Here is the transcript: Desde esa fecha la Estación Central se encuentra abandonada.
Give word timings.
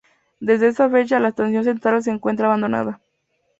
Desde 0.39 0.67
esa 0.69 0.89
fecha 0.89 1.19
la 1.19 1.27
Estación 1.27 1.63
Central 1.63 2.01
se 2.01 2.09
encuentra 2.09 2.47
abandonada. 2.47 2.99